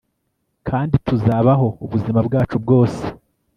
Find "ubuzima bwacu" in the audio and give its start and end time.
1.85-2.55